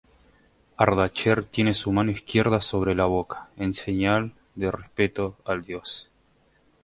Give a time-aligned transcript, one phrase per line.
[0.77, 6.09] Ardacher tiene su mano izquierda sobre la boca, en señal de respeto al dios.